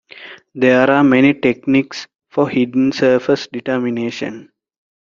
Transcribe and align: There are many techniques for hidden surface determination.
There 0.55 0.89
are 0.89 1.03
many 1.03 1.35
techniques 1.35 2.07
for 2.31 2.49
hidden 2.49 2.91
surface 2.91 3.45
determination. 3.45 4.51